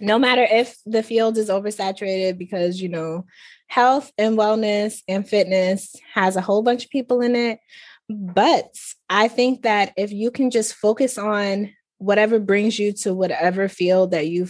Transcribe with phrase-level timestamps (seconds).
[0.00, 3.26] no matter if the field is oversaturated because you know
[3.68, 7.58] health and wellness and fitness has a whole bunch of people in it.
[8.08, 8.76] But
[9.10, 14.10] i think that if you can just focus on whatever brings you to whatever field
[14.10, 14.48] that you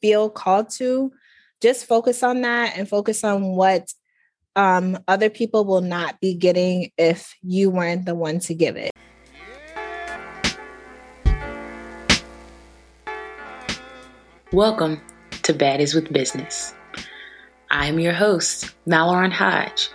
[0.00, 1.12] feel called to
[1.60, 3.88] just focus on that and focus on what
[4.54, 8.90] um, other people will not be getting if you weren't the one to give it
[14.52, 15.00] Welcome
[15.44, 16.74] to Baddies with Business.
[17.70, 19.88] I am your host, Maloron Hodge.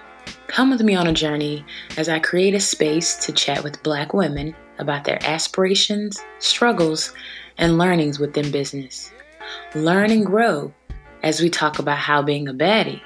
[0.47, 1.63] Come with me on a journey
[1.95, 7.13] as I create a space to chat with Black women about their aspirations, struggles,
[7.59, 9.11] and learnings within business.
[9.75, 10.73] Learn and grow
[11.21, 13.01] as we talk about how being a baddie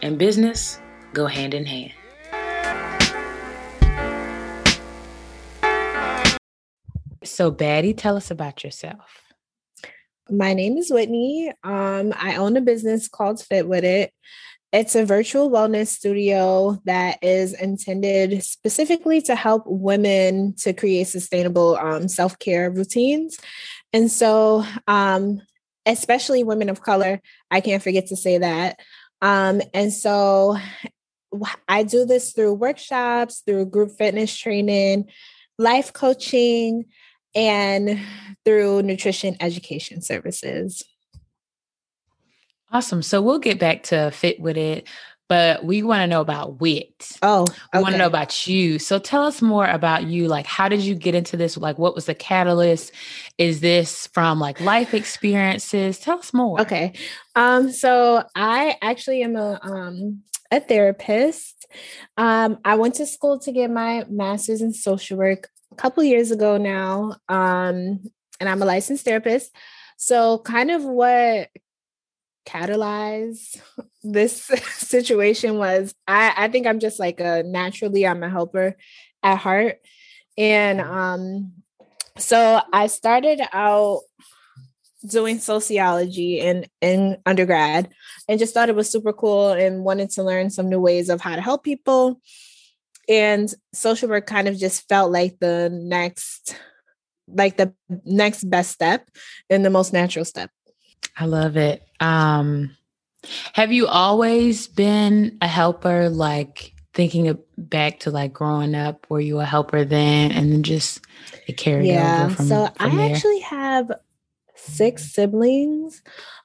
[0.00, 0.80] and business
[1.12, 1.92] go hand in hand.
[7.22, 9.25] So, Baddie, tell us about yourself.
[10.28, 11.52] My name is Whitney.
[11.62, 14.12] Um, I own a business called Fit With It.
[14.72, 21.76] It's a virtual wellness studio that is intended specifically to help women to create sustainable
[21.76, 23.38] um, self care routines.
[23.92, 25.42] And so, um,
[25.86, 28.80] especially women of color, I can't forget to say that.
[29.22, 30.58] Um, and so,
[31.68, 35.08] I do this through workshops, through group fitness training,
[35.56, 36.86] life coaching,
[37.36, 38.00] and
[38.44, 40.82] through nutrition education services.
[42.72, 43.02] Awesome.
[43.02, 44.88] So we'll get back to fit with it,
[45.28, 47.12] but we want to know about wit.
[47.22, 47.54] Oh, okay.
[47.72, 48.78] I want to know about you.
[48.78, 50.26] So tell us more about you.
[50.26, 51.56] Like, how did you get into this?
[51.56, 52.92] Like, what was the catalyst?
[53.38, 55.98] Is this from like life experiences?
[55.98, 56.60] Tell us more.
[56.60, 56.92] Okay.
[57.36, 61.66] Um, so I actually am a um a therapist.
[62.16, 66.30] Um, I went to school to get my master's in social work a couple years
[66.30, 67.16] ago now.
[67.28, 68.00] Um,
[68.40, 69.54] and I'm a licensed therapist.
[69.96, 71.48] So, kind of what
[72.46, 73.60] catalyzed
[74.02, 74.42] this
[74.74, 78.76] situation was I, I think I'm just like a naturally, I'm a helper
[79.22, 79.78] at heart.
[80.38, 81.52] And um,
[82.18, 84.00] so I started out
[85.06, 87.88] doing sociology in in undergrad
[88.28, 91.20] and just thought it was super cool and wanted to learn some new ways of
[91.20, 92.20] how to help people
[93.08, 96.56] and social work kind of just felt like the next
[97.28, 97.72] like the
[98.04, 99.08] next best step
[99.50, 100.50] and the most natural step
[101.16, 102.70] i love it um
[103.52, 109.40] have you always been a helper like thinking back to like growing up were you
[109.40, 111.00] a helper then and then just
[111.46, 113.14] it carried yeah, over from so from i there?
[113.14, 113.90] actually have
[114.54, 116.02] six siblings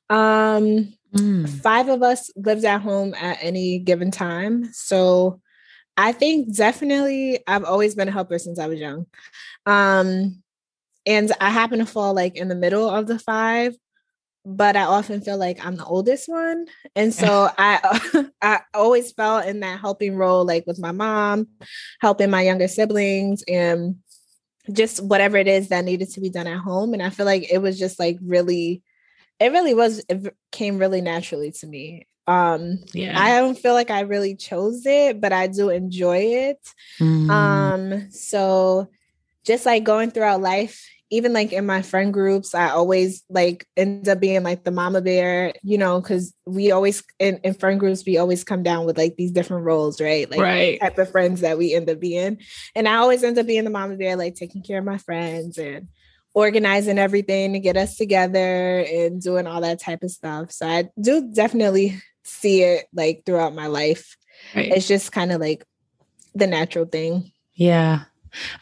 [0.10, 1.48] um mm.
[1.62, 5.40] five of us lived at home at any given time so
[5.98, 9.06] I think definitely I've always been a helper since I was young.
[9.66, 10.42] Um,
[11.06, 13.76] and I happen to fall like in the middle of the five,
[14.46, 16.66] but I often feel like I'm the oldest one.
[16.96, 21.48] And so I I always felt in that helping role, like with my mom,
[22.00, 23.98] helping my younger siblings and
[24.72, 26.94] just whatever it is that needed to be done at home.
[26.94, 28.84] And I feel like it was just like really,
[29.40, 32.06] it really was, it came really naturally to me.
[32.28, 36.60] Um, yeah, I don't feel like I really chose it, but I do enjoy it.
[37.00, 37.30] Mm.
[37.30, 38.90] Um, so
[39.46, 44.08] just like going throughout life, even like in my friend groups, I always like end
[44.08, 48.06] up being like the mama bear, you know, because we always in, in friend groups,
[48.06, 50.32] we always come down with like these different roles, right?
[50.32, 50.80] Like right.
[50.80, 52.38] type of friends that we end up being.
[52.76, 55.58] And I always end up being the mama bear, like taking care of my friends
[55.58, 55.90] and
[56.34, 60.52] organizing everything to get us together and doing all that type of stuff.
[60.54, 64.18] So I do definitely see it like throughout my life.
[64.56, 64.72] Right.
[64.72, 65.66] It's just kind of like
[66.34, 67.32] the natural thing.
[67.54, 68.04] Yeah.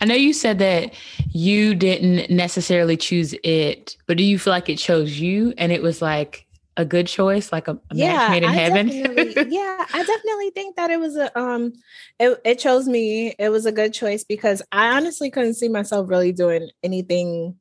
[0.01, 0.93] I know you said that
[1.29, 5.83] you didn't necessarily choose it, but do you feel like it chose you and it
[5.83, 8.87] was like a good choice, like a, a yeah, match made in I heaven?
[9.51, 11.73] yeah, I definitely think that it was a um
[12.19, 13.35] it, it chose me.
[13.37, 17.59] It was a good choice because I honestly couldn't see myself really doing anything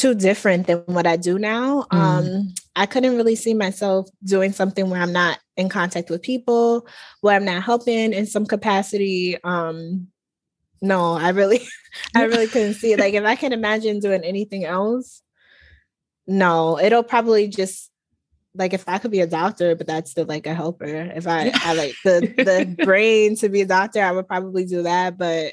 [0.00, 1.82] too different than what I do now.
[1.92, 1.98] Mm.
[1.98, 6.86] Um, I couldn't really see myself doing something where I'm not in contact with people,
[7.20, 9.36] where I'm not helping in some capacity.
[9.44, 10.08] Um,
[10.80, 11.60] no, I really,
[12.16, 12.98] I really couldn't see it.
[12.98, 15.20] Like if I can imagine doing anything else,
[16.26, 17.90] no, it'll probably just
[18.54, 20.86] like if I could be a doctor, but that's still like a helper.
[20.86, 24.84] If I I like the the brain to be a doctor, I would probably do
[24.84, 25.18] that.
[25.18, 25.52] But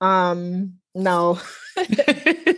[0.00, 1.40] um no.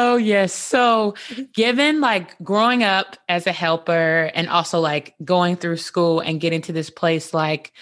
[0.00, 0.52] Oh, yes.
[0.52, 1.14] So,
[1.52, 6.62] given like growing up as a helper and also like going through school and getting
[6.62, 7.72] to this place, like,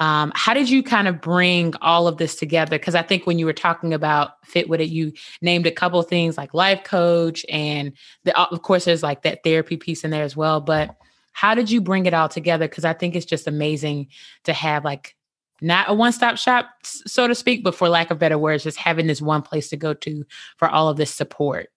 [0.00, 2.78] Um, how did you kind of bring all of this together?
[2.78, 5.12] Because I think when you were talking about Fit With It, you
[5.42, 7.92] named a couple things like life coach, and
[8.24, 10.60] the, of course, there's like that therapy piece in there as well.
[10.60, 10.94] But
[11.32, 12.68] how did you bring it all together?
[12.68, 14.08] Because I think it's just amazing
[14.44, 15.16] to have like
[15.60, 18.78] not a one stop shop, so to speak, but for lack of better words, just
[18.78, 20.24] having this one place to go to
[20.56, 21.68] for all of this support.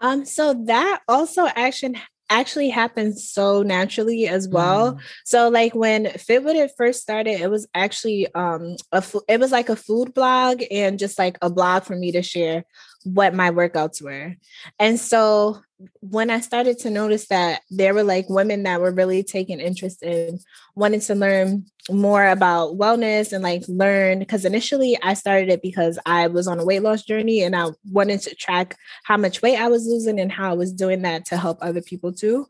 [0.00, 1.96] Um, so that also action
[2.30, 4.94] actually happened so naturally as well.
[4.94, 5.00] Mm.
[5.24, 9.52] So like when Fit With It first started, it was actually um a it was
[9.52, 12.64] like a food blog and just like a blog for me to share
[13.04, 14.36] what my workouts were.
[14.78, 15.60] And so
[16.00, 20.02] when I started to notice that there were like women that were really taking interest
[20.02, 20.40] in
[20.74, 25.98] wanting to learn more about wellness and like learn because initially I started it because
[26.04, 29.58] I was on a weight loss journey and I wanted to track how much weight
[29.58, 32.46] I was losing and how I was doing that to help other people too.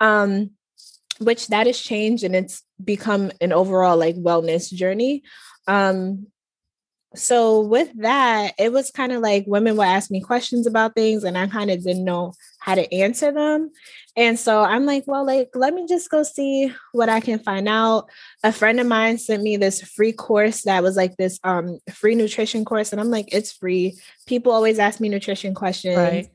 [0.00, 0.50] Um
[1.18, 5.24] which that has changed and it's become an overall like wellness journey.
[5.66, 6.28] Um
[7.14, 11.24] so with that, it was kind of like women would ask me questions about things
[11.24, 13.70] and I kind of didn't know how to answer them.
[14.14, 17.66] And so I'm like, well, like, let me just go see what I can find
[17.66, 18.10] out.
[18.44, 22.14] A friend of mine sent me this free course that was like this um free
[22.14, 22.92] nutrition course.
[22.92, 23.98] And I'm like, it's free.
[24.26, 25.96] People always ask me nutrition questions.
[25.96, 26.28] Right.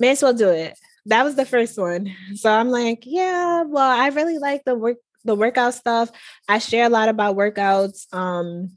[0.00, 0.76] May as well do it.
[1.06, 2.12] That was the first one.
[2.34, 6.10] So I'm like, yeah, well, I really like the work the workout stuff.
[6.48, 8.12] I share a lot about workouts.
[8.14, 8.76] Um,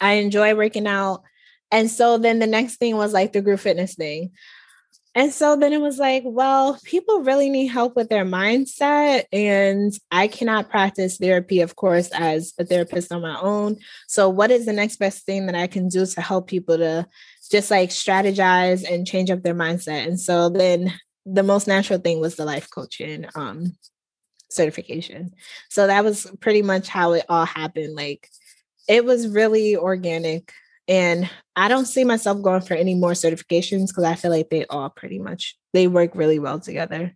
[0.00, 1.22] I enjoy working out.
[1.70, 4.32] And so then the next thing was like the group fitness thing.
[5.16, 9.24] And so then it was like, well, people really need help with their mindset.
[9.32, 13.76] And I cannot practice therapy, of course, as a therapist on my own.
[14.08, 17.06] So, what is the next best thing that I can do to help people to
[17.48, 20.04] just like strategize and change up their mindset?
[20.08, 20.92] And so then
[21.24, 23.76] the most natural thing was the life coaching um,
[24.50, 25.34] certification.
[25.70, 27.94] So, that was pretty much how it all happened.
[27.94, 28.28] Like,
[28.88, 30.52] it was really organic.
[30.86, 34.66] And I don't see myself going for any more certifications because I feel like they
[34.66, 37.14] all pretty much they work really well together.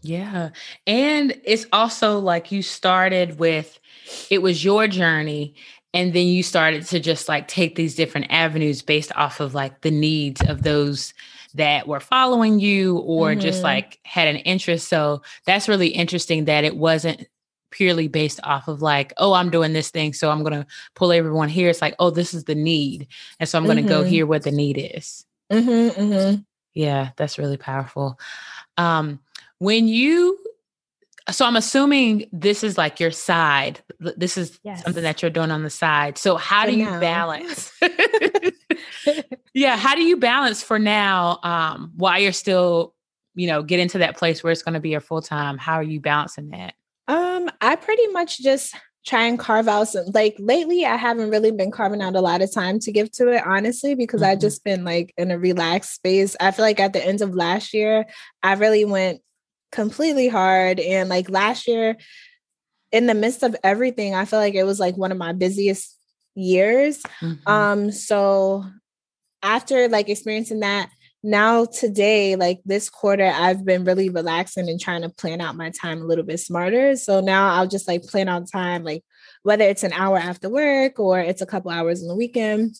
[0.00, 0.50] Yeah.
[0.86, 3.78] And it's also like you started with
[4.30, 5.56] it was your journey
[5.92, 9.80] and then you started to just like take these different avenues based off of like
[9.80, 11.14] the needs of those
[11.54, 13.40] that were following you or mm-hmm.
[13.40, 14.88] just like had an interest.
[14.88, 17.26] So that's really interesting that it wasn't
[17.70, 21.48] purely based off of like, oh, I'm doing this thing, so I'm gonna pull everyone
[21.48, 21.68] here.
[21.68, 23.08] It's like, oh, this is the need,
[23.40, 23.88] and so I'm gonna mm-hmm.
[23.88, 25.24] go here where the need is.
[25.52, 26.40] Mm-hmm, mm-hmm.
[26.74, 28.18] Yeah, that's really powerful.
[28.76, 29.20] Um,
[29.58, 30.38] when you,
[31.30, 33.80] so I'm assuming this is like your side.
[33.98, 34.84] This is yes.
[34.84, 36.18] something that you're doing on the side.
[36.18, 37.00] So how for do you now.
[37.00, 37.72] balance?
[39.54, 42.94] yeah, how do you balance for now um, while you're still,
[43.34, 45.58] you know, get into that place where it's going to be your full time?
[45.58, 46.74] How are you balancing that?
[47.08, 48.74] Um, I pretty much just
[49.08, 52.42] try and carve out some like lately I haven't really been carving out a lot
[52.42, 54.32] of time to give to it honestly because mm-hmm.
[54.32, 56.36] I just been like in a relaxed space.
[56.38, 58.06] I feel like at the end of last year
[58.42, 59.22] I really went
[59.72, 61.96] completely hard and like last year
[62.92, 65.96] in the midst of everything I feel like it was like one of my busiest
[66.34, 67.02] years.
[67.22, 67.50] Mm-hmm.
[67.50, 68.64] Um so
[69.42, 70.90] after like experiencing that
[71.22, 75.70] now today like this quarter i've been really relaxing and trying to plan out my
[75.70, 76.94] time a little bit smarter.
[76.94, 79.04] So now i'll just like plan out time like
[79.42, 82.76] whether it's an hour after work or it's a couple hours on the weekend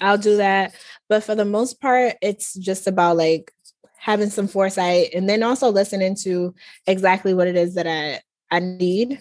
[0.00, 0.74] i'll do that.
[1.08, 3.52] But for the most part it's just about like
[3.98, 6.54] having some foresight and then also listening to
[6.86, 8.20] exactly what it is that i
[8.50, 9.20] i need.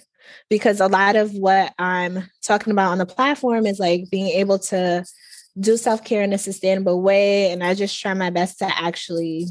[0.50, 4.60] Because a lot of what i'm talking about on the platform is like being able
[4.60, 5.04] to
[5.60, 7.52] do self care in a sustainable way.
[7.52, 9.48] And I just try my best to actually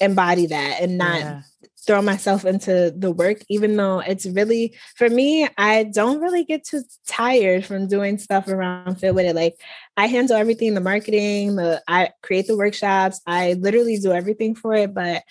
[0.00, 1.42] embody that and not yeah.
[1.86, 6.64] throw myself into the work, even though it's really, for me, I don't really get
[6.64, 9.34] too tired from doing stuff around Fit With It.
[9.34, 9.60] Like
[9.96, 14.74] I handle everything the marketing, the I create the workshops, I literally do everything for
[14.74, 15.22] it, but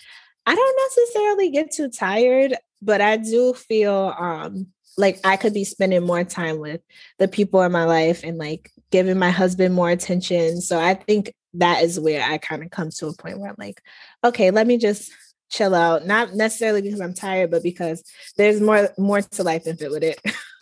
[0.46, 5.64] I don't necessarily get too tired, but I do feel um like I could be
[5.64, 6.80] spending more time with
[7.18, 10.60] the people in my life and like giving my husband more attention.
[10.60, 13.56] So I think that is where I kind of come to a point where I'm
[13.58, 13.82] like,
[14.24, 15.10] okay, let me just
[15.50, 16.06] chill out.
[16.06, 18.02] Not necessarily because I'm tired, but because
[18.36, 20.20] there's more more to life than Fit With It.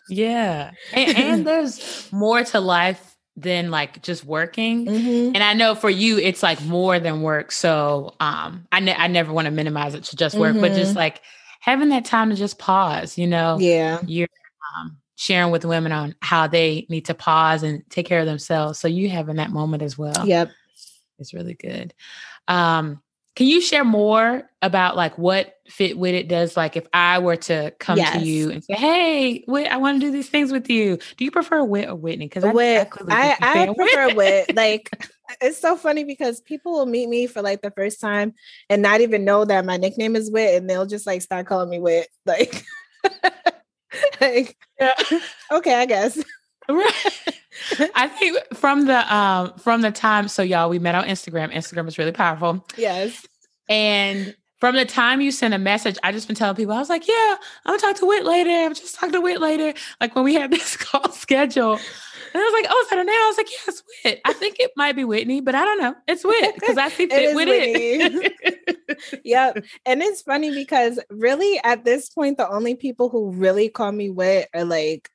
[0.09, 0.71] yeah.
[0.93, 4.87] And, and there's more to life than like just working.
[4.87, 5.35] Mm-hmm.
[5.35, 7.53] And I know for you, it's like more than work.
[7.53, 10.63] So um I, ne- I never want to minimize it to just work, mm-hmm.
[10.63, 10.99] but just mm-hmm.
[10.99, 11.21] like
[11.61, 13.59] having that time to just pause, you know?
[13.59, 14.01] Yeah.
[14.07, 14.29] You're
[14.79, 18.79] um, sharing with women on how they need to pause and take care of themselves.
[18.79, 20.27] So you having that moment as well.
[20.27, 20.51] Yep.
[21.19, 21.95] It's really good.
[22.47, 23.03] Um,
[23.35, 26.57] can you share more about like what Fit With It does?
[26.57, 28.15] Like if I were to come yes.
[28.15, 31.31] to you and say, "Hey, I want to do these things with you." Do you
[31.31, 32.27] prefer Wit or Whitney?
[32.27, 34.57] Because I, Wit, I, I, I prefer Wit.
[34.57, 34.89] Like
[35.43, 38.33] it's so funny because people will meet me for like the first time
[38.71, 41.69] and not even know that my nickname is Wit, and they'll just like start calling
[41.69, 42.09] me Wit.
[42.25, 42.65] Like,
[44.21, 44.95] like yeah.
[45.53, 46.23] okay, I guess.
[46.69, 46.93] Right.
[47.95, 51.53] I think from the um from the time so y'all we met on Instagram.
[51.53, 52.67] Instagram is really powerful.
[52.77, 53.25] Yes.
[53.69, 56.89] And from the time you sent a message, I just been telling people, I was
[56.89, 58.51] like, yeah, I'm gonna talk to Wit later.
[58.51, 59.79] I'm just talking to Wit later.
[60.01, 61.75] Like when we had this call schedule.
[61.75, 63.15] And I was like, oh, is that her name?
[63.15, 64.21] I was like, yes, yeah, Wit.
[64.25, 65.95] I think it might be Whitney, but I don't know.
[66.09, 67.73] It's Wit because I see fit with Whitney.
[68.03, 68.76] it.
[69.25, 69.65] yep.
[69.85, 74.11] And it's funny because really at this point, the only people who really call me
[74.11, 75.09] Wit are like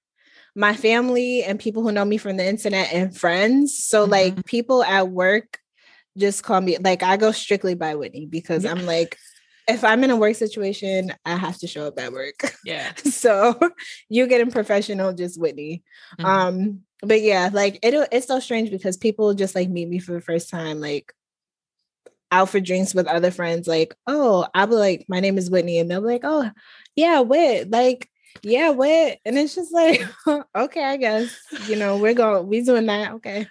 [0.56, 3.78] my family and people who know me from the internet and friends.
[3.78, 4.12] So mm-hmm.
[4.12, 5.60] like people at work
[6.18, 8.72] just call me like I go strictly by Whitney because yeah.
[8.72, 9.18] I'm like
[9.68, 12.56] if I'm in a work situation, I have to show up at work.
[12.66, 12.94] Yeah.
[12.96, 13.58] so
[14.10, 15.84] you getting professional, just Whitney.
[16.20, 16.26] Mm-hmm.
[16.26, 20.14] Um, but yeah, like it it's so strange because people just like meet me for
[20.14, 21.14] the first time, like
[22.32, 25.80] out for drinks with other friends, like, oh, I'll be like, my name is Whitney,
[25.80, 26.50] and they'll be like, oh,
[26.96, 28.10] yeah, Whit, like
[28.44, 29.20] yeah, what?
[29.26, 30.02] And it's just like,
[30.56, 31.36] okay, I guess,
[31.68, 33.14] you know, we're going, we're doing that.
[33.14, 33.48] Okay.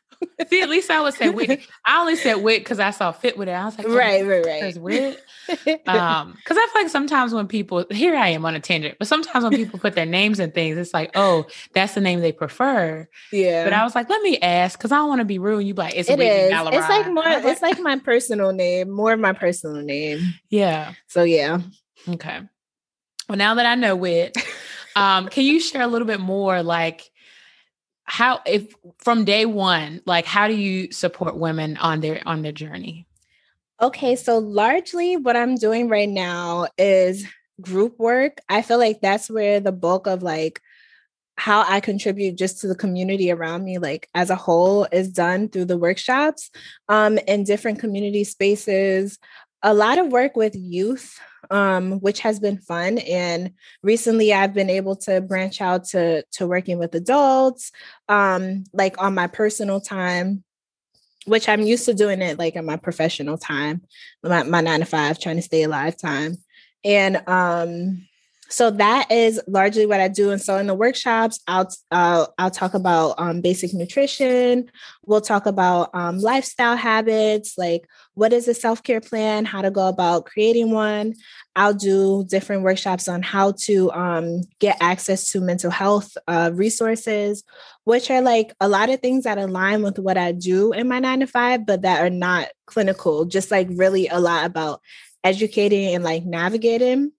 [0.49, 1.67] See, at least I would say wit.
[1.85, 3.53] I only said wit because I saw fit with it.
[3.53, 4.79] I was like, oh, right, right, right.
[4.79, 5.23] Wit.
[5.85, 9.09] Um, because I feel like sometimes when people here I am on a tangent, but
[9.09, 12.31] sometimes when people put their names and things, it's like, oh, that's the name they
[12.31, 13.09] prefer.
[13.33, 13.65] Yeah.
[13.65, 15.67] But I was like, let me ask because I don't want to be rude.
[15.67, 16.53] You like, it's it is.
[16.53, 17.25] It's like more.
[17.25, 20.21] Like, it's like my personal name, more of my personal name.
[20.50, 20.93] Yeah.
[21.09, 21.59] So yeah.
[22.09, 22.41] Okay.
[23.29, 24.37] Well, now that I know wit.
[24.97, 27.09] Um, can you share a little bit more, like
[28.11, 32.52] how, if from day one, like how do you support women on their on their
[32.52, 33.07] journey?
[33.81, 37.25] Okay, so largely what I'm doing right now is
[37.61, 38.38] group work.
[38.49, 40.61] I feel like that's where the bulk of like
[41.37, 45.49] how I contribute just to the community around me, like as a whole, is done
[45.49, 46.50] through the workshops
[46.88, 49.19] um, in different community spaces.
[49.62, 51.19] A lot of work with youth
[51.50, 52.99] um, which has been fun.
[52.99, 53.52] And
[53.83, 57.73] recently, I've been able to branch out to to working with adults,
[58.09, 60.45] um, like on my personal time,
[61.26, 63.83] which I'm used to doing it like in my professional time,
[64.23, 66.38] my, my nine to five, trying to stay alive time.
[66.85, 68.07] And um,
[68.50, 70.30] so that is largely what I do.
[70.30, 74.71] And so in the workshops, I'll uh, I'll talk about um, basic nutrition.
[75.07, 79.71] We'll talk about um, lifestyle habits, like what is a self care plan, how to
[79.71, 81.14] go about creating one.
[81.54, 87.45] I'll do different workshops on how to um, get access to mental health uh, resources,
[87.85, 90.99] which are like a lot of things that align with what I do in my
[90.99, 93.26] nine to five, but that are not clinical.
[93.26, 94.80] Just like really a lot about
[95.23, 97.12] educating and like navigating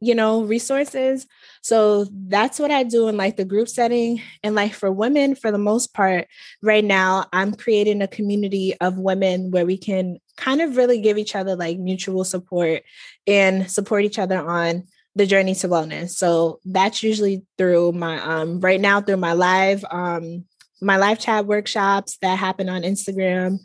[0.00, 1.26] you know, resources.
[1.62, 4.20] So that's what I do in like the group setting.
[4.42, 6.26] And like for women, for the most part,
[6.62, 11.18] right now, I'm creating a community of women where we can kind of really give
[11.18, 12.82] each other like mutual support
[13.26, 14.84] and support each other on
[15.16, 16.10] the journey to wellness.
[16.10, 20.44] So that's usually through my um right now through my live um
[20.82, 23.58] my live chat workshops that happen on Instagram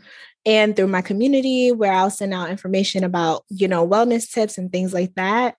[0.45, 4.71] and through my community where I'll send out information about, you know, wellness tips and
[4.71, 5.55] things like that.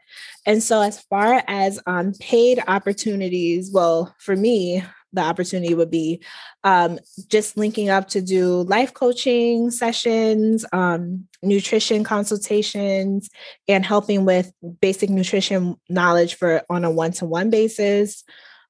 [0.46, 4.82] And so as far as um, paid opportunities, well, for me,
[5.12, 6.22] the opportunity would be
[6.62, 13.28] um, just linking up to do life coaching sessions, um, nutrition consultations,
[13.66, 18.22] and helping with basic nutrition knowledge for on a one-to-one basis.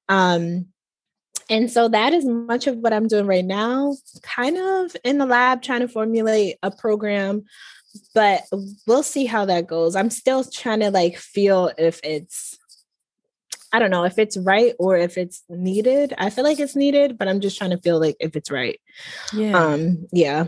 [0.09, 0.67] Um,
[1.49, 5.25] and so that is much of what I'm doing right now, kind of in the
[5.25, 7.43] lab trying to formulate a program,
[8.13, 8.43] but
[8.87, 9.95] we'll see how that goes.
[9.95, 12.57] I'm still trying to like feel if it's
[13.73, 16.13] I don't know if it's right or if it's needed.
[16.17, 18.79] I feel like it's needed, but I'm just trying to feel like if it's right.
[19.33, 19.57] Yeah.
[19.57, 20.47] Um, yeah.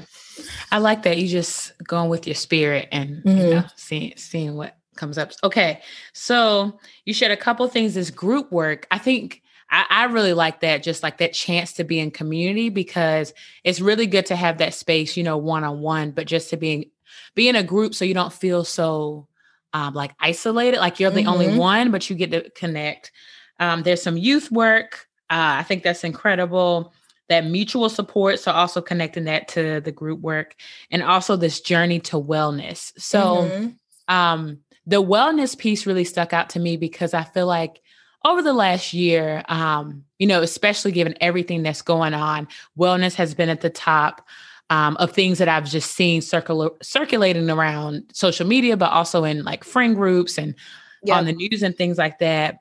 [0.72, 3.38] I like that you just going with your spirit and mm-hmm.
[3.38, 5.32] you know, seeing seeing what comes up.
[5.44, 5.82] Okay.
[6.14, 8.88] So you shared a couple things this group work.
[8.92, 9.42] I think
[9.74, 13.82] I, I really like that, just like that chance to be in community because it's
[13.82, 16.92] really good to have that space, you know, one on one, but just to be
[17.34, 19.28] be in a group so you don't feel so
[19.74, 21.30] um, like isolated, like you're the mm-hmm.
[21.30, 23.12] only one, but you get to connect.
[23.60, 25.08] Um, there's some youth work.
[25.32, 26.94] Uh, I think that's incredible.
[27.30, 28.40] That mutual support.
[28.40, 30.56] So also connecting that to the group work
[30.92, 32.94] and also this journey to wellness.
[33.00, 34.14] So mm-hmm.
[34.14, 37.82] um, the wellness piece really stuck out to me because I feel like
[38.26, 43.34] over the last year, um, you know, especially given everything that's going on, wellness has
[43.34, 44.28] been at the top.
[44.70, 49.44] um, of things that I've just seen circul- circulating around social media, but also in
[49.44, 50.56] like friend groups and
[51.04, 51.18] yep.
[51.18, 52.58] on the news and things like that.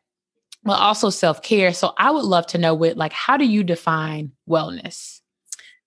[0.65, 1.73] But also self care.
[1.73, 5.21] So I would love to know what, like, how do you define wellness?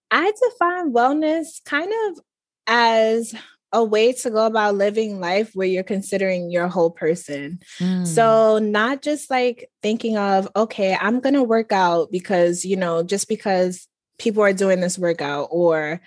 [0.09, 2.19] I define wellness kind of
[2.65, 3.35] as
[3.75, 7.59] a way to go about living life where you're considering your whole person.
[7.79, 8.07] Mm.
[8.07, 13.03] So, not just like thinking of, okay, I'm going to work out because, you know,
[13.03, 15.99] just because people are doing this workout, or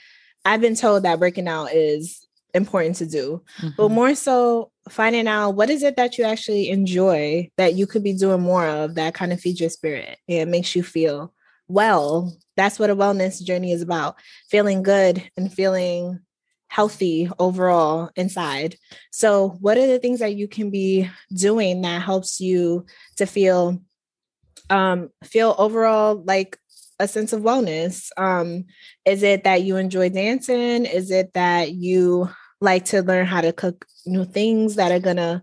[0.46, 3.68] I've been told that working out is important to do, mm-hmm.
[3.76, 8.02] but more so finding out what is it that you actually enjoy that you could
[8.02, 11.34] be doing more of that kind of feeds your spirit and makes you feel
[11.68, 12.34] well.
[12.56, 14.16] That's what a wellness journey is about
[14.48, 16.20] feeling good and feeling
[16.68, 18.76] healthy overall inside.
[19.10, 23.80] So, what are the things that you can be doing that helps you to feel
[24.70, 26.58] um feel overall like
[26.98, 28.10] a sense of wellness?
[28.16, 28.66] Um
[29.04, 30.87] is it that you enjoy dancing?
[30.87, 32.28] Is it that you
[32.60, 35.42] like to learn how to cook new things that are going to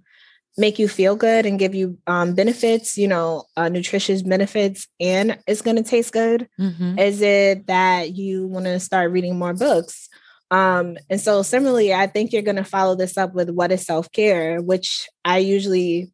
[0.57, 5.37] make you feel good and give you um, benefits, you know, uh, nutritious benefits, and
[5.47, 6.47] it's going to taste good?
[6.59, 6.99] Mm-hmm.
[6.99, 10.09] Is it that you want to start reading more books?
[10.51, 13.85] Um, and so similarly, I think you're going to follow this up with what is
[13.85, 16.11] self care, which I usually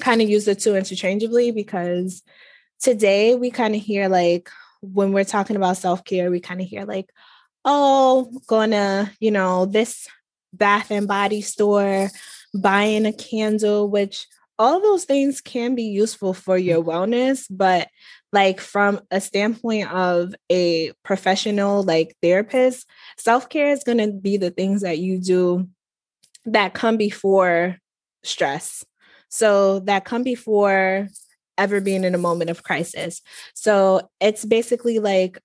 [0.00, 2.22] kind of use the two interchangeably because
[2.80, 4.48] today we kind of hear like
[4.80, 7.10] when we're talking about self care, we kind of hear like,
[7.64, 10.06] oh, going to, you know, this
[10.52, 12.10] bath and body store,
[12.54, 14.26] buying a candle, which
[14.58, 17.88] all those things can be useful for your wellness, but
[18.32, 24.50] like from a standpoint of a professional like therapist self-care is going to be the
[24.50, 25.68] things that you do
[26.44, 27.76] that come before
[28.22, 28.84] stress.
[29.30, 31.08] So that come before
[31.56, 33.20] ever being in a moment of crisis.
[33.54, 35.38] So it's basically like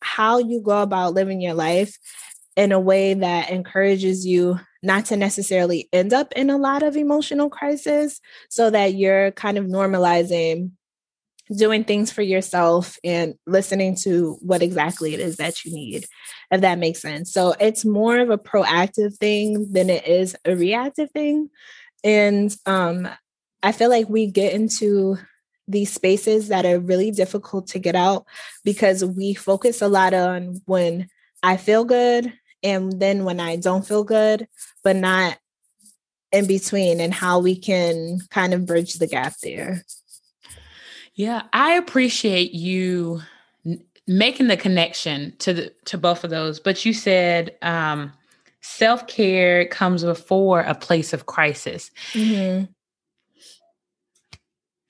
[0.00, 1.98] how you go about living your life
[2.56, 6.96] in a way that encourages you not to necessarily end up in a lot of
[6.96, 10.72] emotional crisis so that you're kind of normalizing
[11.54, 16.06] doing things for yourself and listening to what exactly it is that you need,
[16.50, 17.32] if that makes sense.
[17.32, 21.50] So it's more of a proactive thing than it is a reactive thing.
[22.04, 23.08] And um,
[23.62, 25.18] I feel like we get into
[25.68, 28.26] these spaces that are really difficult to get out
[28.64, 31.08] because we focus a lot on when
[31.42, 34.46] I feel good and then when I don't feel good,
[34.84, 35.38] but not
[36.32, 39.84] in between and how we can kind of bridge the gap there.
[41.14, 43.22] Yeah, I appreciate you
[44.06, 46.60] making the connection to the to both of those.
[46.60, 48.12] But you said um,
[48.60, 51.90] self care comes before a place of crisis.
[52.12, 52.64] Mm-hmm.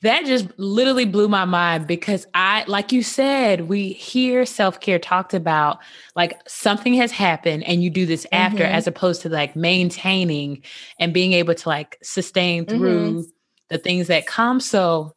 [0.03, 4.99] That just literally blew my mind because I, like you said, we hear self care
[4.99, 5.79] talked about
[6.17, 8.75] like something has happened and you do this after, mm-hmm.
[8.75, 10.63] as opposed to like maintaining
[10.99, 13.21] and being able to like sustain through mm-hmm.
[13.69, 14.59] the things that come.
[14.59, 15.13] So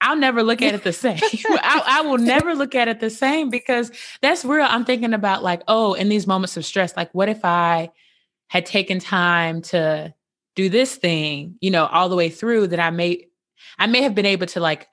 [0.00, 1.18] I'll never look at it the same.
[1.48, 3.90] I, I, will never look at it the same because
[4.22, 4.66] that's real.
[4.68, 7.90] I'm thinking about like, oh, in these moments of stress, like, what if I
[8.48, 10.14] had taken time to
[10.56, 13.26] do this thing, you know, all the way through that I may,
[13.78, 14.88] I may have been able to like,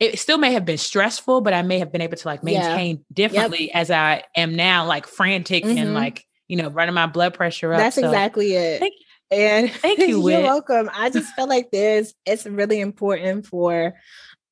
[0.00, 2.96] it still may have been stressful, but I may have been able to like maintain
[2.96, 3.02] yeah.
[3.14, 3.76] differently yep.
[3.76, 5.78] as I am now, like frantic mm-hmm.
[5.78, 7.78] and like, you know, running my blood pressure up.
[7.78, 8.80] That's so, exactly it.
[8.80, 8.94] Thank,
[9.30, 10.06] and thank you.
[10.30, 10.88] You're welcome.
[10.92, 13.94] I just feel like this, it's really important for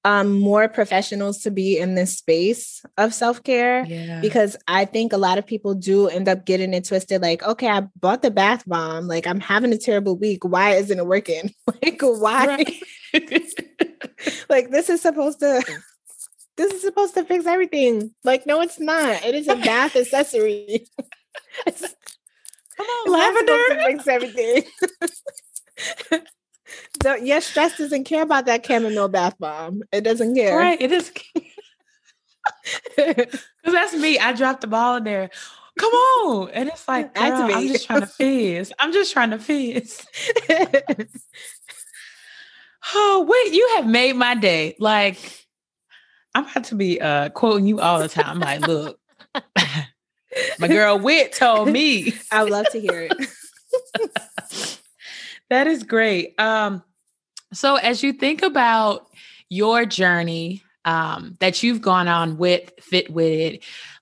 [0.07, 4.21] um, more professionals to be in this space of self care yeah.
[4.21, 7.21] because I think a lot of people do end up getting it twisted.
[7.21, 9.09] Like, okay, I bought the bath bomb.
[9.09, 10.45] Like, I'm having a terrible week.
[10.45, 11.53] Why isn't it working?
[11.83, 12.47] like, why?
[12.47, 12.73] Right.
[14.49, 15.61] like, this is supposed to.
[16.57, 18.15] This is supposed to fix everything.
[18.23, 19.25] Like, no, it's not.
[19.25, 20.87] It is a bath accessory.
[21.67, 24.63] Come on, lavender fix everything
[27.23, 29.83] your stress doesn't care about that chamomile bath bomb.
[29.93, 30.57] It doesn't care.
[30.57, 30.81] Right.
[30.81, 31.13] It is.
[32.97, 34.19] Because that's me.
[34.19, 35.31] I dropped the ball in there.
[35.79, 36.51] Come on.
[36.51, 38.73] And it's like, girl, I'm just trying to fizz.
[38.79, 40.07] I'm just trying to fizz.
[42.95, 44.77] oh, wait, you have made my day.
[44.79, 45.47] Like,
[46.35, 48.27] I'm about to be uh, quoting you all the time.
[48.27, 48.99] I'm like, look,
[50.59, 52.15] my girl Wit told me.
[52.31, 54.81] I would love to hear it.
[55.51, 56.39] That is great.
[56.39, 56.83] Um,
[57.53, 59.09] so as you think about
[59.49, 63.11] your journey um, that you've gone on with Fit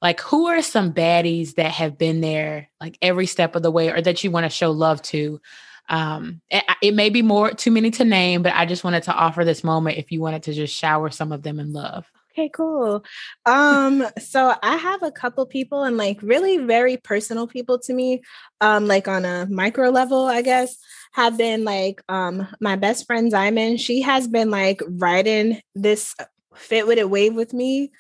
[0.03, 3.91] like who are some baddies that have been there like every step of the way
[3.91, 5.41] or that you want to show love to?
[5.89, 9.15] Um, it, it may be more too many to name, but I just wanted to
[9.15, 12.11] offer this moment if you wanted to just shower some of them in love.
[12.37, 13.05] Okay, cool.
[13.47, 18.23] Um, so I have a couple people and like really very personal people to me,
[18.61, 20.77] um, like on a micro level, I guess,
[21.13, 23.81] have been like um my best friend Diamond.
[23.81, 26.13] She has been like riding this
[26.57, 27.91] fit with it wave with me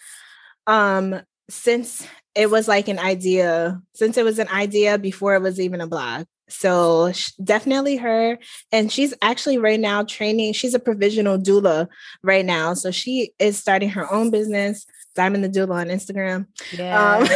[0.66, 1.20] um
[1.50, 5.80] since it was like an idea, since it was an idea before it was even
[5.80, 6.26] a blog.
[6.48, 8.38] So definitely her.
[8.72, 10.52] And she's actually right now training.
[10.52, 11.88] She's a provisional doula
[12.22, 12.74] right now.
[12.74, 16.46] So she is starting her own business, Diamond the Doula on Instagram.
[16.72, 17.16] Yeah.
[17.16, 17.26] Um,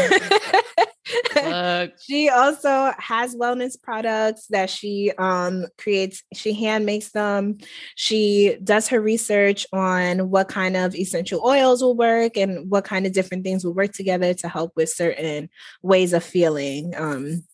[2.07, 6.23] she also has wellness products that she um, creates.
[6.35, 7.59] She hand makes them.
[7.95, 13.07] She does her research on what kind of essential oils will work and what kind
[13.07, 15.49] of different things will work together to help with certain
[15.83, 16.95] ways of feeling.
[16.97, 17.45] Um,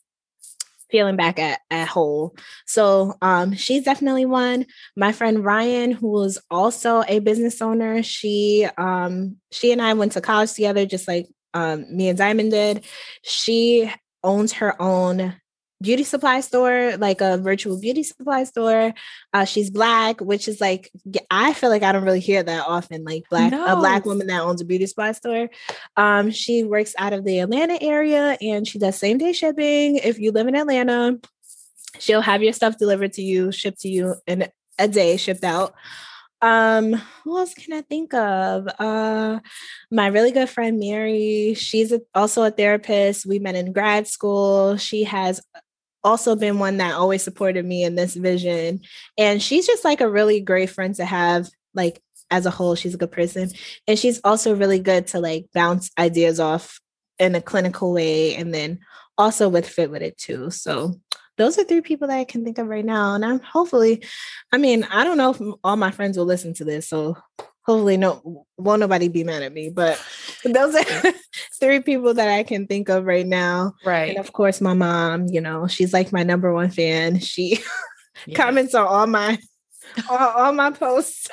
[0.95, 2.37] feeling back at, at whole.
[2.67, 4.65] So um, she's definitely one.
[4.97, 10.13] My friend Ryan, who is also a business owner, she um, she and I went
[10.13, 12.85] to college together, just like um, me and Diamond did.
[13.23, 13.91] She
[14.23, 15.35] owns her own
[15.85, 18.93] beauty supply store, like a virtual beauty supply store.
[19.33, 20.91] Uh, she's black, which is like
[21.31, 23.05] I feel like I don't really hear that often.
[23.05, 23.65] Like black no.
[23.67, 25.51] a black woman that owns a beauty supply store.
[25.97, 29.97] Um, she works out of the Atlanta area and she does same day shipping.
[29.97, 31.21] If you live in Atlanta,
[31.99, 35.75] she'll have your stuff delivered to you, shipped to you in a day, shipped out.
[36.45, 36.93] Um,
[37.23, 38.69] who else can I think of?
[38.79, 39.41] Uh,
[39.91, 41.55] my really good friend Mary.
[41.55, 43.25] She's a, also a therapist.
[43.25, 44.77] We met in grad school.
[44.77, 45.41] She has
[46.05, 48.81] also been one that always supported me in this vision.
[49.19, 52.95] And she's just like a really great friend to have, like as a whole, she's
[52.95, 53.51] a good person.
[53.89, 56.81] And she's also really good to like bounce ideas off
[57.19, 58.81] in a clinical way and then
[59.17, 60.51] also with fit with it too.
[60.51, 61.01] So
[61.37, 63.15] those are three people that I can think of right now.
[63.15, 64.05] And I'm hopefully,
[64.53, 66.89] I mean, I don't know if all my friends will listen to this.
[66.89, 67.17] So
[67.67, 70.01] hopefully no won't nobody be mad at me but
[70.45, 70.85] those are
[71.61, 74.11] three people that i can think of right now right.
[74.11, 77.19] and of course my mom you know she's like my number one fan.
[77.19, 77.61] She
[78.27, 78.37] yes.
[78.37, 79.39] comments on all my
[80.09, 81.29] all, all my posts.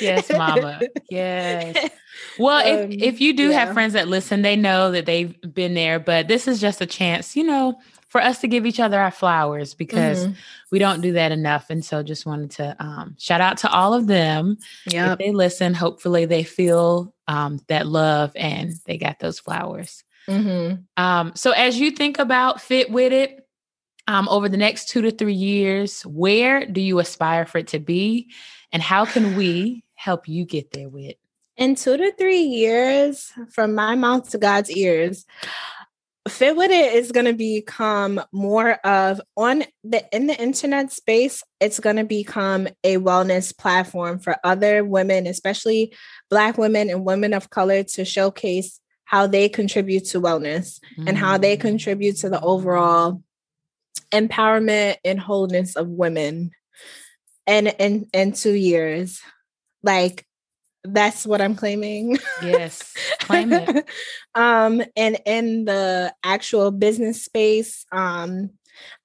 [0.00, 0.80] Yes mama.
[1.10, 1.90] Yes.
[2.38, 3.64] Well um, if if you do yeah.
[3.64, 6.86] have friends that listen they know that they've been there but this is just a
[6.86, 10.32] chance you know for us to give each other our flowers because mm-hmm.
[10.72, 11.70] we don't do that enough.
[11.70, 14.56] And so just wanted to um, shout out to all of them.
[14.86, 15.12] Yeah.
[15.12, 20.04] If they listen, hopefully they feel um, that love and they got those flowers.
[20.26, 21.02] Mm-hmm.
[21.02, 23.46] Um, so as you think about Fit With It
[24.06, 27.78] um, over the next two to three years, where do you aspire for it to
[27.78, 28.30] be?
[28.72, 31.16] And how can we help you get there with?
[31.58, 35.26] In two to three years, from my mouth to God's ears,
[36.28, 41.42] Fit with it is going to become more of on the in the internet space.
[41.60, 45.94] It's going to become a wellness platform for other women, especially
[46.30, 51.08] Black women and women of color, to showcase how they contribute to wellness mm-hmm.
[51.08, 51.60] and how they mm.
[51.60, 53.22] contribute to the overall
[54.12, 56.50] empowerment and wholeness of women.
[57.46, 59.20] And in in two years,
[59.82, 60.26] like
[60.84, 62.18] that's what I'm claiming.
[62.42, 63.88] Yes, claim it.
[64.34, 68.50] um, and in the actual business space, um,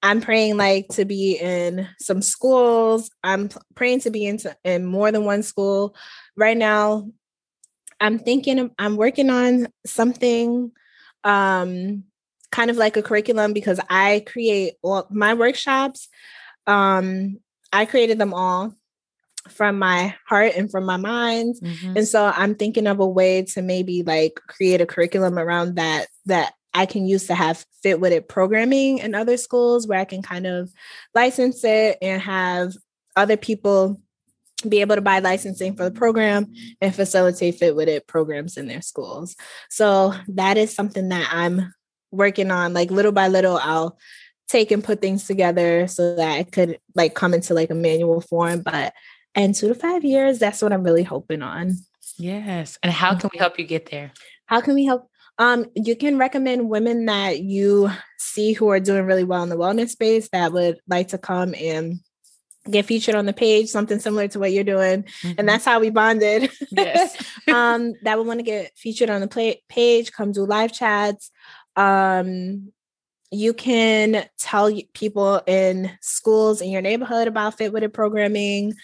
[0.02, 3.10] I'm praying like to be in some schools.
[3.24, 5.96] I'm praying to be into in more than one school.
[6.36, 7.10] Right now,
[8.00, 10.72] I'm thinking I'm working on something
[11.24, 12.04] um
[12.52, 16.08] kind of like a curriculum because I create all my workshops.
[16.68, 17.40] Um,
[17.72, 18.76] I created them all
[19.50, 21.56] from my heart and from my mind.
[21.62, 21.98] Mm-hmm.
[21.98, 26.08] and so i'm thinking of a way to maybe like create a curriculum around that
[26.26, 30.06] that i can use to have fit with it programming in other schools where i
[30.06, 30.72] can kind of
[31.14, 32.74] license it and have
[33.16, 34.00] other people
[34.68, 38.68] be able to buy licensing for the program and facilitate fit with it programs in
[38.68, 39.36] their schools.
[39.70, 41.74] So that is something that i'm
[42.12, 42.74] working on.
[42.74, 43.98] Like little by little i'll
[44.48, 48.22] take and put things together so that I could like come into like a manual
[48.22, 48.94] form but
[49.36, 51.74] and two to five years, that's what I'm really hoping on.
[52.18, 52.78] Yes.
[52.84, 54.12] And how can we help you get there?
[54.46, 55.10] How can we help?
[55.40, 59.56] Um, you can recommend women that you see who are doing really well in the
[59.56, 62.00] wellness space that would like to come and
[62.70, 65.04] get featured on the page, something similar to what you're doing.
[65.04, 65.34] Mm-hmm.
[65.38, 66.52] And that's how we bonded.
[66.72, 67.16] Yes.
[67.54, 71.32] um, that would want to get featured on the play- page, come do live chats.
[71.76, 72.72] Um,
[73.32, 78.76] you can tell people in schools in your neighborhood about Fit With It programming.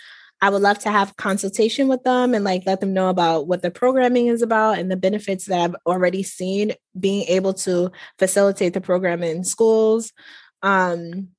[0.42, 3.62] I would love to have consultation with them and like let them know about what
[3.62, 8.74] the programming is about and the benefits that I've already seen being able to facilitate
[8.74, 10.14] the program in schools.
[10.62, 11.30] Um,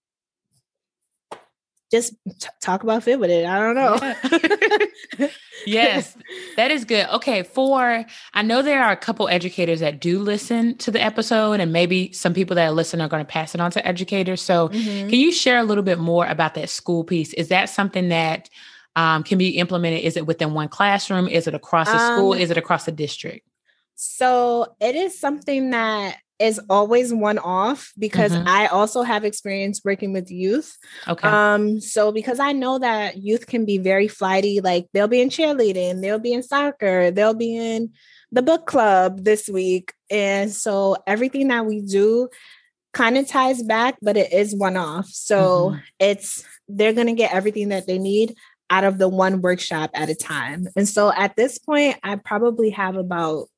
[1.90, 3.46] just t- talk about fit with it.
[3.46, 5.28] I don't know.
[5.66, 6.16] yes,
[6.56, 7.06] that is good.
[7.14, 11.58] Okay, for I know there are a couple educators that do listen to the episode,
[11.58, 14.40] and maybe some people that listen are going to pass it on to educators.
[14.40, 15.08] So, mm-hmm.
[15.08, 17.32] can you share a little bit more about that school piece?
[17.34, 18.48] Is that something that
[18.96, 20.02] um, can be implemented?
[20.02, 21.28] Is it within one classroom?
[21.28, 22.32] Is it across the um, school?
[22.32, 23.46] Is it across the district?
[23.94, 28.48] So, it is something that is always one off because mm-hmm.
[28.48, 30.76] I also have experience working with youth.
[31.06, 31.28] Okay.
[31.28, 35.28] Um, so because I know that youth can be very flighty, like they'll be in
[35.28, 37.92] cheerleading, they'll be in soccer, they'll be in
[38.32, 39.92] the book club this week.
[40.10, 42.30] And so everything that we do
[42.94, 45.08] kind of ties back, but it is one off.
[45.08, 45.80] So mm-hmm.
[45.98, 48.34] it's they're gonna get everything that they need
[48.70, 50.68] out of the one workshop at a time.
[50.76, 53.48] And so at this point, I probably have about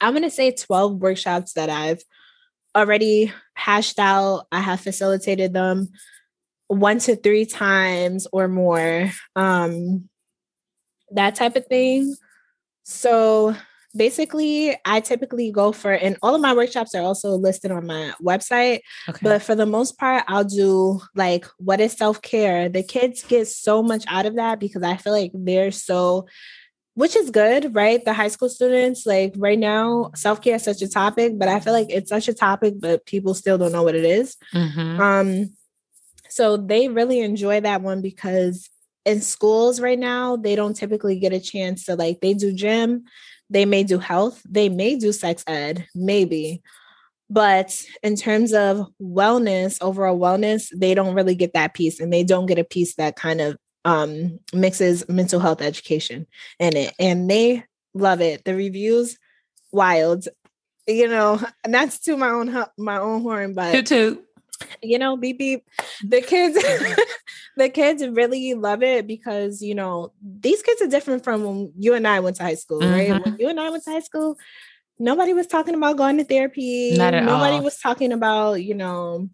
[0.00, 2.02] I'm going to say 12 workshops that I've
[2.76, 4.46] already hashed out.
[4.52, 5.88] I have facilitated them
[6.68, 10.08] one to three times or more, um,
[11.10, 12.14] that type of thing.
[12.84, 13.56] So
[13.98, 18.12] basically, I typically go for, and all of my workshops are also listed on my
[18.22, 18.80] website.
[19.08, 19.18] Okay.
[19.20, 22.68] But for the most part, I'll do like what is self care.
[22.70, 26.26] The kids get so much out of that because I feel like they're so
[26.98, 28.04] which is good, right?
[28.04, 31.60] The high school students, like right now, self care is such a topic, but I
[31.60, 34.36] feel like it's such a topic, but people still don't know what it is.
[34.52, 35.00] Mm-hmm.
[35.00, 35.50] Um,
[36.28, 38.68] so they really enjoy that one because
[39.04, 43.04] in schools right now, they don't typically get a chance to like, they do gym,
[43.50, 46.62] they may do health, they may do sex ed, maybe.
[47.30, 52.24] But in terms of wellness, overall wellness, they don't really get that piece and they
[52.24, 56.26] don't get a piece that kind of um, mixes mental health education
[56.58, 58.44] in it, and they love it.
[58.44, 59.18] The reviews,
[59.72, 60.28] wild.
[60.86, 64.24] You know, and that's to my own my own horn, but toot toot.
[64.82, 65.64] You know, beep beep.
[66.04, 66.58] The kids,
[67.58, 71.94] the kids really love it because you know these kids are different from when you
[71.94, 73.12] and I went to high school, mm-hmm.
[73.12, 73.24] right?
[73.24, 74.38] When you and I went to high school,
[74.98, 76.96] nobody was talking about going to therapy.
[76.96, 77.64] Not at nobody all.
[77.64, 79.28] was talking about you know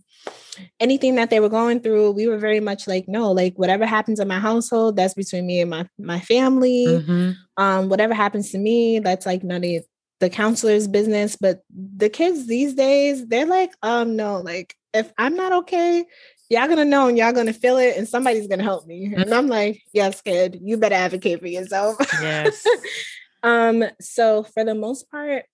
[0.80, 4.20] anything that they were going through, we were very much like, no, like whatever happens
[4.20, 6.87] in my household, that's between me and my my family.
[6.87, 7.32] Mm-hmm.
[7.56, 9.84] Um, whatever happens to me, that's like none of
[10.20, 11.37] the counselor's business.
[11.37, 16.06] But the kids these days, they're like, um, no, like if I'm not okay,
[16.48, 19.09] y'all gonna know and y'all gonna feel it, and somebody's gonna help me.
[19.09, 19.22] Mm-hmm.
[19.22, 21.96] And I'm like, yes, kid, you better advocate for yourself.
[22.20, 22.64] Yes.
[23.42, 25.44] um, so for the most part,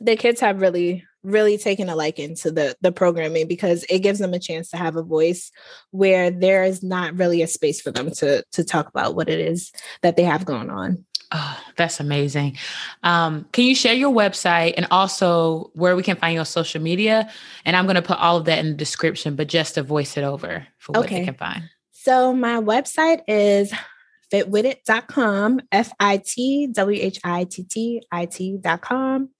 [0.00, 4.18] the kids have really really taken a liking to the the programming because it gives
[4.18, 5.50] them a chance to have a voice
[5.90, 9.38] where there is not really a space for them to to talk about what it
[9.38, 11.04] is that they have going on.
[11.32, 12.56] Oh, that's amazing.
[13.04, 16.82] Um, can you share your website and also where we can find you on social
[16.82, 17.30] media?
[17.64, 20.16] And I'm going to put all of that in the description, but just to voice
[20.16, 21.20] it over for what okay.
[21.20, 21.70] they can find.
[21.92, 23.72] So my website is
[24.32, 29.30] fitwhittit.com, F I T W H I T T I T.com.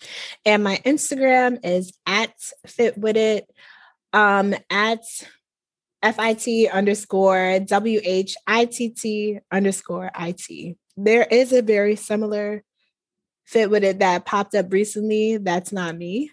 [0.45, 2.35] And my Instagram is at
[2.69, 3.43] fitwithit,
[4.13, 5.03] um, at
[6.03, 10.77] F-I-T underscore W-H-I-T-T underscore I-T.
[10.97, 12.63] There is a very similar
[13.45, 15.37] fit with it that popped up recently.
[15.37, 16.31] That's not me.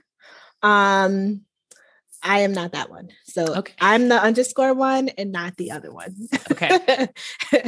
[0.62, 1.41] Um,
[2.24, 3.10] I am not that one.
[3.26, 3.74] So okay.
[3.80, 6.15] I'm the underscore one and not the other one.
[6.52, 7.08] okay.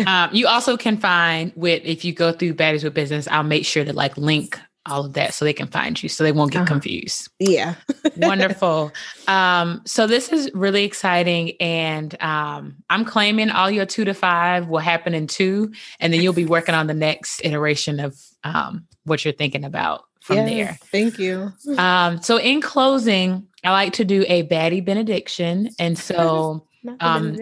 [0.05, 3.65] Um, you also can find with if you go through Baddies with Business, I'll make
[3.65, 6.51] sure to like link all of that so they can find you so they won't
[6.51, 6.67] get uh-huh.
[6.67, 7.29] confused.
[7.39, 7.75] Yeah.
[8.17, 8.91] Wonderful.
[9.27, 11.53] Um, so this is really exciting.
[11.59, 16.21] And um, I'm claiming all your two to five will happen in two, and then
[16.21, 20.49] you'll be working on the next iteration of um, what you're thinking about from yes,
[20.49, 20.77] there.
[20.91, 21.51] Thank you.
[21.77, 25.69] Um, so in closing, I like to do a baddie benediction.
[25.79, 26.65] And so
[26.99, 27.37] um,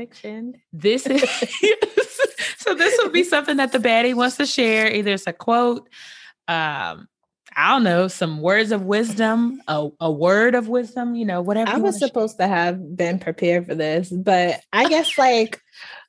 [0.73, 1.29] this is
[2.57, 4.91] so this will be something that the baddie wants to share.
[4.91, 5.87] Either it's a quote,
[6.47, 7.07] um,
[7.57, 11.71] I don't know, some words of wisdom, a, a word of wisdom, you know, whatever.
[11.71, 12.47] I was supposed share.
[12.47, 15.59] to have been prepared for this, but I guess like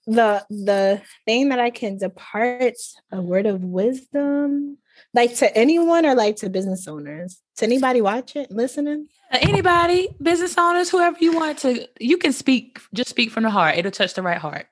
[0.07, 2.75] the the thing that I can depart
[3.11, 4.77] a word of wisdom,
[5.15, 10.91] like to anyone or like to business owners, to anybody watching, listening anybody, business owners,
[10.91, 13.77] whoever you want to, you can speak, just speak from the heart.
[13.77, 14.67] It'll touch the right heart.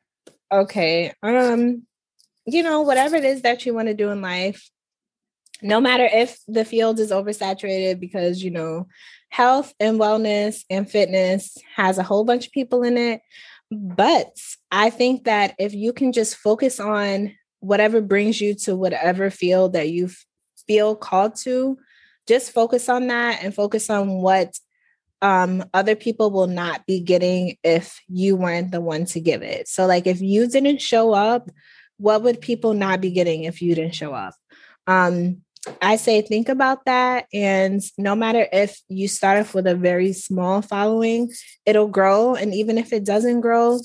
[0.50, 1.12] Okay.
[1.22, 1.82] Um,
[2.46, 4.70] you know, whatever it is that you want to do in life,
[5.62, 8.86] no matter if the field is oversaturated because, you know,
[9.30, 13.20] health and wellness and fitness has a whole bunch of people in it.
[13.70, 14.36] But
[14.70, 19.72] I think that if you can just focus on whatever brings you to whatever field
[19.72, 20.10] that you
[20.66, 21.78] feel called to,
[22.26, 24.58] just focus on that and focus on what
[25.22, 29.68] um, other people will not be getting if you weren't the one to give it.
[29.68, 31.50] So, like, if you didn't show up,
[31.98, 34.34] what would people not be getting if you didn't show up?
[34.86, 35.42] Um,
[35.82, 37.26] I say think about that.
[37.32, 41.30] And no matter if you start off with a very small following,
[41.64, 42.34] it'll grow.
[42.34, 43.80] And even if it doesn't grow,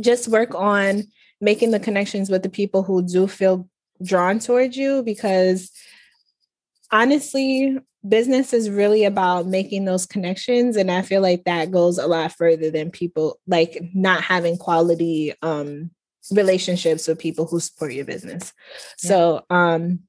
[0.00, 1.04] just work on
[1.40, 3.68] making the connections with the people who do feel
[4.02, 5.70] drawn towards you because
[6.90, 10.76] honestly, business is really about making those connections.
[10.76, 15.34] And I feel like that goes a lot further than people like not having quality
[15.42, 15.90] um
[16.30, 18.52] relationships with people who support your business.
[19.02, 19.08] Yeah.
[19.08, 20.00] So um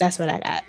[0.00, 0.64] that's what I got.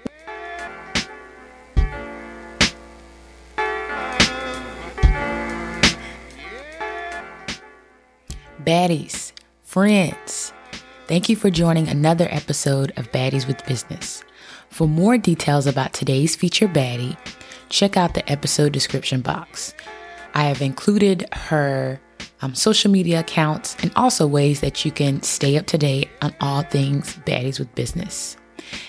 [8.64, 9.32] Baddies,
[9.64, 10.54] friends,
[11.08, 14.24] thank you for joining another episode of Baddies with Business.
[14.70, 17.18] For more details about today's feature baddie,
[17.70, 19.74] check out the episode description box.
[20.36, 22.00] I have included her
[22.42, 26.36] um, social media accounts and also ways that you can stay up to date on
[26.40, 28.38] all things Baddies with Business.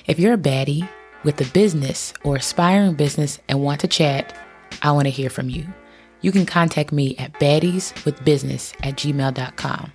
[0.07, 0.89] If you're a baddie
[1.25, 4.37] with a business or aspiring business and want to chat,
[4.83, 5.67] I want to hear from you.
[6.21, 9.93] You can contact me at baddieswithbusiness at gmail.com.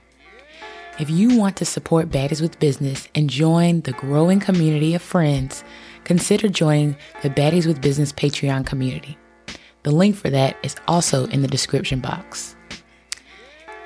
[1.00, 5.64] If you want to support Baddies with Business and join the growing community of friends,
[6.06, 9.16] consider joining the Baddies with Business Patreon community.
[9.84, 12.56] The link for that is also in the description box.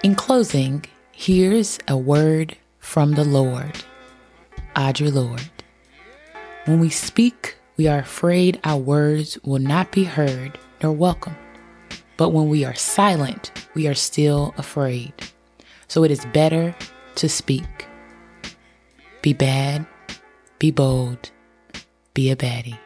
[0.04, 3.84] In closing, here's a word from the Lord.
[4.78, 5.51] Audre Lorde.
[6.66, 11.36] When we speak, we are afraid our words will not be heard nor welcomed.
[12.18, 15.12] But when we are silent, we are still afraid.
[15.88, 16.76] So it is better
[17.16, 17.88] to speak.
[19.24, 19.88] Be bad,
[20.60, 21.32] be bold,
[22.14, 22.78] be a baddie.